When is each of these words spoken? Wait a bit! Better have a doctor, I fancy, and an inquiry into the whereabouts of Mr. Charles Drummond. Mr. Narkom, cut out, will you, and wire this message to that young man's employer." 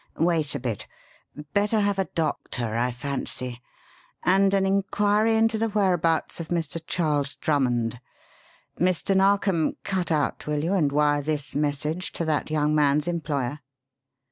Wait 0.17 0.55
a 0.55 0.59
bit! 0.59 0.87
Better 1.53 1.79
have 1.81 1.99
a 1.99 2.05
doctor, 2.15 2.75
I 2.75 2.89
fancy, 2.89 3.61
and 4.25 4.51
an 4.51 4.65
inquiry 4.65 5.35
into 5.35 5.59
the 5.59 5.69
whereabouts 5.69 6.39
of 6.39 6.47
Mr. 6.47 6.81
Charles 6.87 7.35
Drummond. 7.35 7.99
Mr. 8.79 9.15
Narkom, 9.15 9.77
cut 9.83 10.11
out, 10.11 10.47
will 10.47 10.63
you, 10.63 10.73
and 10.73 10.91
wire 10.91 11.21
this 11.21 11.53
message 11.53 12.13
to 12.13 12.25
that 12.25 12.49
young 12.49 12.73
man's 12.73 13.07
employer." 13.07 13.59